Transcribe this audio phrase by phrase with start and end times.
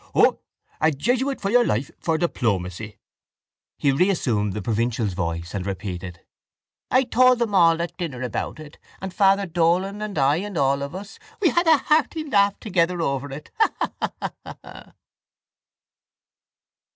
[0.15, 0.39] O,
[0.81, 2.97] a jesuit for your life, for diplomacy!
[3.77, 6.21] He reassumed the provincial's voice and repeated:
[6.89, 10.81] —I told them all at dinner about it and Father Dolan and I and all
[10.81, 13.51] of us we had a hearty laugh together over it.
[13.59, 13.91] Ha!
[14.01, 14.31] Ha!
[14.43, 14.93] Ha!